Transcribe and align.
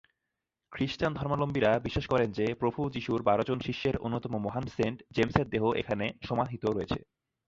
খ্রিস্টান 0.71 1.11
ধর্মাবলম্বীরা 1.13 1.71
বিশ্বাস 1.79 2.05
করেন 2.07 2.29
যে, 2.31 2.45
প্রভু 2.53 2.79
যিশুর 2.89 3.21
বারোজন 3.21 3.57
শিষ্যের 3.59 3.95
অন্যতম 3.97 4.33
মহান 4.37 4.65
সেন্ট 4.67 4.97
জেমসের 5.15 5.47
দেহ 5.49 5.63
এখানে 5.73 6.05
সমাহিত 6.27 6.63
রয়েছে। 6.67 6.99